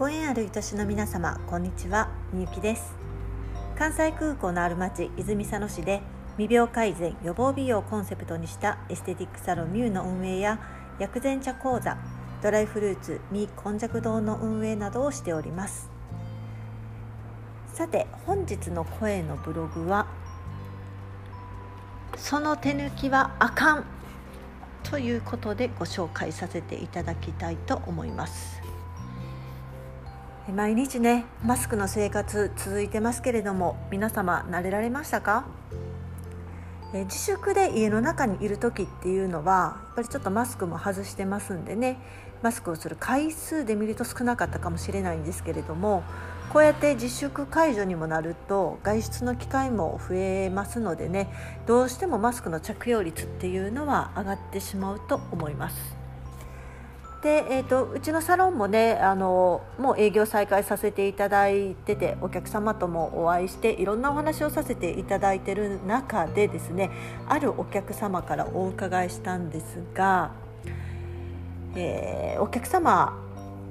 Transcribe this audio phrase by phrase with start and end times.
[0.00, 2.08] ご縁ある愛しの皆様こんにちは。
[2.32, 2.94] みゆきです。
[3.76, 6.00] 関西空港のある町泉佐野市で
[6.38, 10.58] 未病改善予防美容をコンセプトにしたエステティックサロンミューの運営や
[10.98, 11.98] 薬膳茶講座
[12.40, 15.90] ドライフルーツミージャク堂の運営などをしております。
[17.74, 20.06] さて本日の声のブログは
[22.16, 23.84] その手抜きはあかん
[24.82, 28.59] ということでご紹介させていただきたいと思います。
[30.52, 35.46] 毎日ねマスクの生活続いてますけれども皆様慣れられましたか？
[36.92, 41.98] 自粛で家の中にいる時っていうのはやっぱりちょっとマスクも外してますんでね
[42.42, 46.02] マスクをする回数で見ると少なかったかもしれないんですけれども
[46.52, 51.28] こうやって自粛解除にもなると外出の機会も増えますのでね
[51.66, 55.99] どうしてもマスクの着用率っていうのは上がってしまうと思います。
[57.22, 66.90] で、えーと、うちのサロンもねあのもう営業再開させていただいててお客様ともお会いしていろんなお話をさせていただいてる中でですね
[67.28, 70.32] あるお客様からお伺いしたんですが、
[71.76, 73.18] えー、お客様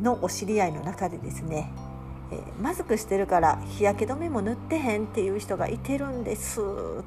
[0.00, 1.72] のお知り合いの中でですね
[2.32, 6.60] えー、マスクしてるから日焼け止めも塗ってへんっていう人がいてるんです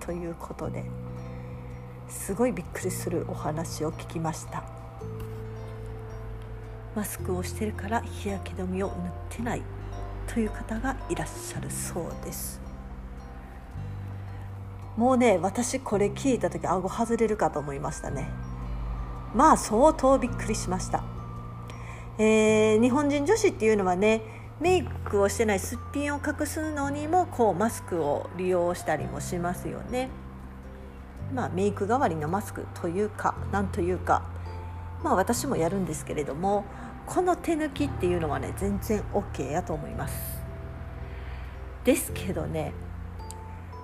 [0.00, 0.84] ということで
[2.08, 4.64] すごいびっくりするお話を聞きました。
[6.94, 8.96] マスクをしてるから日焼け止めを塗っ
[9.28, 9.62] てない
[10.26, 12.60] という方がいらっしゃるそうです。
[14.96, 18.28] もうね私これ聞いた時顎外れるかと思いましたね。
[19.34, 21.04] まあ相当びっくりしました、
[22.18, 24.22] えー、日本人女子っていうのはね
[24.60, 30.10] メイクをしてないすっぴんを隠すのにもこうマスクを利用したりもしますよね。
[31.32, 34.22] まあ、メイク代わりのマスクというかなんというか、
[35.02, 36.64] まあ、私もやるんですけれども
[37.06, 40.40] この手抜きっていうのはね全然 OK やと思います。
[41.84, 42.72] ですけどね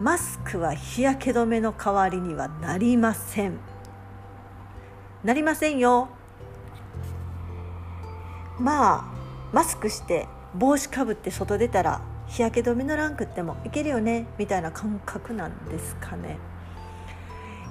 [0.00, 3.58] マスクは日焼け止めの代わりにはなりません。
[5.22, 6.08] なりませんよ。
[8.58, 9.04] まあ
[9.52, 16.38] マスクして帽子かぶって外出たら日焼け止めのランクってもいけるよねみたいな感覚なんですかね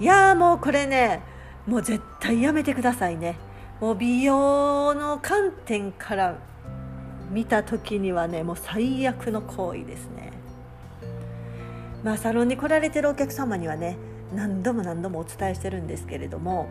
[0.00, 1.22] いやもうこれね
[1.68, 3.36] もう絶対やめてくださいね。
[3.78, 6.38] もう美容の観点から
[7.30, 10.32] 見た時にはねもう最悪の行為ですね。
[12.02, 13.98] まあサロンに来られてるお客様にはね
[14.34, 16.68] 何度も何度もお伝えしてるんですけれども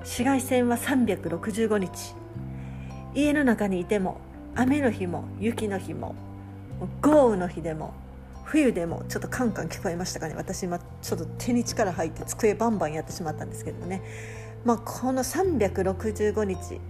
[0.00, 2.14] 紫外線は365日
[3.14, 4.20] 家の中にいても
[4.54, 6.14] 雨の日も雪の日も
[7.00, 7.94] 豪雨の日でも
[8.50, 10.34] 冬でもちょっとカンカン聞こえましたかね。
[10.34, 14.02] 私今ちょっと手に力入って机バンバンやってしまったんですけどね、
[14.64, 16.80] まあ、この365日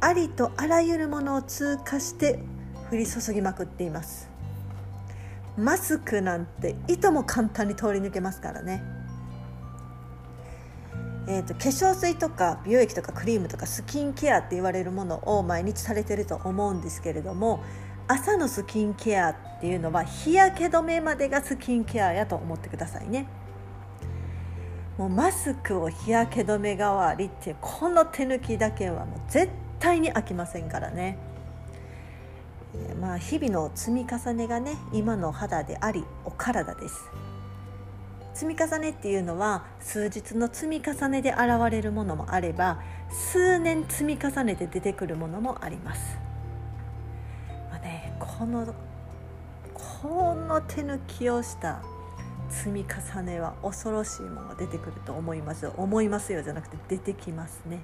[0.00, 2.38] ありとあらゆるものを通過して
[2.90, 4.30] 降り注ぎまくっています。
[5.58, 8.82] マスクなんていとも簡単に通り抜けますからね。
[11.26, 17.62] えーと、化粧水とか美容液とかクリームとかスキンケアって言われるものを毎日されてると思うんですけれども
[18.08, 23.28] 朝のスキンケアっていうのは日焼け止めまでがスキンケアやと思ってくださいね。
[24.96, 31.18] もうマスクを日焼け止め代わりっていうこの手抜きだけはもう絶対に飽きませんからね。
[33.00, 37.10] まあ日々の積み重ねがね今の肌でありお体です。
[38.32, 41.40] 積み重ねっていうのは数日の積み重ねで現
[41.70, 42.80] れるものもあれば
[43.10, 46.27] 数年積み重ねて出てくるものもあります。
[48.38, 48.72] この
[49.74, 51.82] この手抜きをした
[52.48, 57.80] 積み重ねは恐ろしいものが出てくると思います思いますよじゃなくて出てきますね。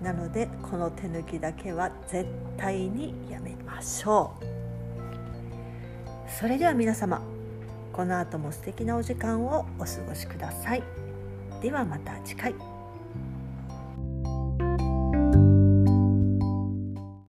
[0.00, 4.44] なのでこの手抜きだけは絶対にやめましょう。
[6.30, 7.20] それでは皆様
[7.92, 10.82] この後も素敵なお時間をお過ごしください。
[11.60, 12.79] ではまた次回。